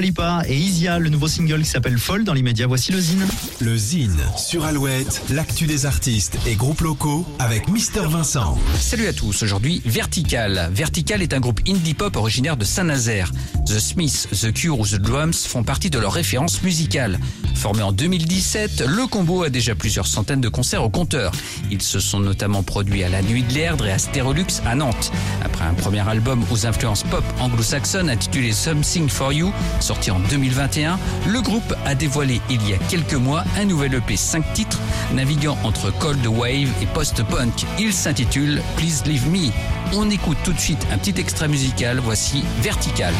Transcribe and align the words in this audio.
Lipa 0.00 0.42
et 0.48 0.56
Isia, 0.56 0.98
le 0.98 1.08
nouveau 1.08 1.28
single 1.28 1.62
qui 1.62 1.68
s'appelle 1.68 1.98
Folle. 1.98 2.24
Dans 2.24 2.34
l'immédiat, 2.34 2.66
voici 2.66 2.90
le 2.90 2.98
zine. 2.98 3.24
Le 3.60 3.76
Zine 3.76 4.18
sur 4.36 4.64
Alouette, 4.64 5.22
l'actu 5.30 5.68
des 5.68 5.86
artistes 5.86 6.36
et 6.48 6.56
groupes 6.56 6.80
locaux 6.80 7.24
avec 7.38 7.68
Mister 7.68 8.00
Vincent. 8.08 8.58
Salut 8.80 9.06
à 9.06 9.12
tous, 9.12 9.44
aujourd'hui 9.44 9.80
Vertical. 9.84 10.68
Vertical 10.72 11.22
est 11.22 11.32
un 11.32 11.38
groupe 11.38 11.60
indie 11.68 11.94
pop 11.94 12.16
originaire 12.16 12.56
de 12.56 12.64
Saint-Nazaire. 12.64 13.30
The 13.66 13.78
Smiths, 13.78 14.26
The 14.32 14.52
Cure 14.52 14.80
ou 14.80 14.84
The 14.84 14.96
Drums 14.96 15.46
font 15.46 15.62
partie 15.62 15.90
de 15.90 16.00
leurs 16.00 16.12
références 16.12 16.60
musicales. 16.64 17.20
Formé 17.54 17.82
en 17.82 17.92
2017, 17.92 18.84
le 18.88 19.06
combo 19.06 19.44
a 19.44 19.48
déjà 19.48 19.76
plusieurs 19.76 20.08
centaines 20.08 20.40
de 20.40 20.48
concerts 20.48 20.82
au 20.82 20.90
compteur. 20.90 21.30
Ils 21.70 21.80
se 21.80 22.00
sont 22.00 22.18
notamment 22.18 22.64
produits 22.64 23.04
à 23.04 23.08
la 23.08 23.22
Nuit 23.22 23.44
de 23.44 23.54
l'Erdre 23.54 23.86
et 23.86 23.92
à 23.92 23.98
Stérolux 23.98 24.60
à 24.66 24.74
Nantes. 24.74 25.12
Après 25.44 25.64
un 25.64 25.74
premier 25.74 26.06
album 26.06 26.44
aux 26.50 26.66
influences 26.66 27.04
pop 27.04 27.24
anglo-saxonnes 27.38 28.10
intitulé 28.10 28.52
Something 28.52 29.08
for 29.08 29.32
You, 29.32 29.52
sorti 29.84 30.10
en 30.10 30.18
2021, 30.18 30.98
le 31.26 31.42
groupe 31.42 31.74
a 31.84 31.94
dévoilé 31.94 32.40
il 32.48 32.66
y 32.66 32.72
a 32.72 32.78
quelques 32.88 33.14
mois 33.14 33.44
un 33.58 33.66
nouvel 33.66 33.92
EP 33.94 34.16
5 34.16 34.54
titres, 34.54 34.80
naviguant 35.12 35.58
entre 35.62 35.92
cold 35.98 36.26
wave 36.26 36.70
et 36.80 36.86
post-punk. 36.94 37.66
Il 37.78 37.92
s'intitule 37.92 38.62
Please 38.76 39.02
Leave 39.04 39.28
Me. 39.28 39.50
On 39.92 40.08
écoute 40.08 40.38
tout 40.42 40.54
de 40.54 40.58
suite 40.58 40.86
un 40.90 40.96
petit 40.96 41.20
extrait 41.20 41.48
musical, 41.48 41.98
voici 41.98 42.42
Vertical. 42.62 43.12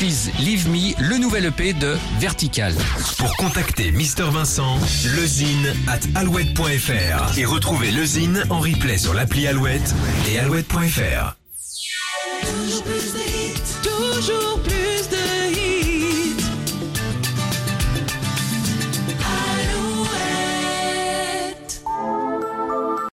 Please 0.00 0.30
Leave 0.38 0.66
Me, 0.70 0.98
le 0.98 1.18
nouvel 1.18 1.44
EP 1.44 1.74
de 1.74 1.94
Vertical. 2.20 2.72
Pour 3.18 3.36
contacter 3.36 3.92
Mister 3.92 4.24
Vincent, 4.30 4.78
lezine 5.14 5.74
at 5.86 6.00
alouette.fr 6.18 7.38
et 7.38 7.44
retrouver 7.44 7.90
le 7.90 8.06
Zine 8.06 8.42
en 8.48 8.60
replay 8.60 8.96
sur 8.96 9.12
l'appli 9.12 9.46
Alouette 9.46 9.94
et 10.26 10.38
alouette.fr. 10.38 11.39